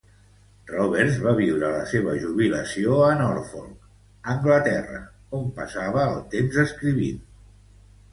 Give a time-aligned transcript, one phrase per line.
[0.69, 3.75] Roberts va viure la seva jubilació a Norfolk,
[4.37, 5.03] Anglaterra,
[5.41, 7.21] on passava el temps escrivint.